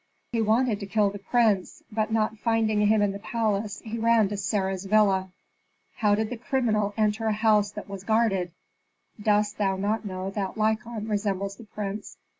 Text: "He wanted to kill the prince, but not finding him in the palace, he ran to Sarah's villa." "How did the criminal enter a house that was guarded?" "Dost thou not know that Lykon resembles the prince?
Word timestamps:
"He 0.31 0.41
wanted 0.41 0.79
to 0.79 0.87
kill 0.87 1.11
the 1.11 1.19
prince, 1.19 1.83
but 1.91 2.11
not 2.11 2.39
finding 2.39 2.87
him 2.87 3.03
in 3.03 3.11
the 3.11 3.19
palace, 3.19 3.83
he 3.85 3.99
ran 3.99 4.29
to 4.29 4.35
Sarah's 4.35 4.85
villa." 4.85 5.29
"How 5.97 6.15
did 6.15 6.31
the 6.31 6.37
criminal 6.37 6.95
enter 6.97 7.27
a 7.27 7.33
house 7.33 7.69
that 7.73 7.87
was 7.87 8.03
guarded?" 8.03 8.51
"Dost 9.21 9.59
thou 9.59 9.75
not 9.75 10.03
know 10.03 10.31
that 10.31 10.57
Lykon 10.57 11.07
resembles 11.07 11.57
the 11.57 11.65
prince? 11.65 12.17